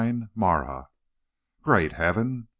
[0.33, 0.87] MARAH.
[1.61, 2.47] "Great heaven!